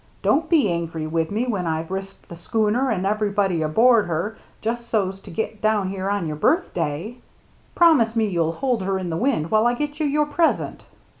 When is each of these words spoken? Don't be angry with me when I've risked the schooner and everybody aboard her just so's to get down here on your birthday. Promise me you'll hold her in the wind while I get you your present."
Don't 0.23 0.49
be 0.49 0.67
angry 0.67 1.05
with 1.05 1.29
me 1.29 1.45
when 1.45 1.67
I've 1.67 1.91
risked 1.91 2.27
the 2.27 2.35
schooner 2.35 2.89
and 2.89 3.05
everybody 3.05 3.61
aboard 3.61 4.07
her 4.07 4.35
just 4.59 4.89
so's 4.89 5.19
to 5.19 5.29
get 5.29 5.61
down 5.61 5.89
here 5.89 6.09
on 6.09 6.25
your 6.25 6.37
birthday. 6.37 7.19
Promise 7.75 8.15
me 8.15 8.25
you'll 8.25 8.53
hold 8.53 8.81
her 8.81 8.97
in 8.97 9.11
the 9.11 9.15
wind 9.17 9.51
while 9.51 9.67
I 9.67 9.75
get 9.75 9.99
you 9.99 10.07
your 10.07 10.25
present." 10.25 10.85